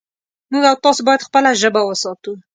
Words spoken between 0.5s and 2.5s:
موږ او تاسې باید خپله ژبه وساتو